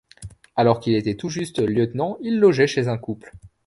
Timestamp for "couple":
2.97-3.35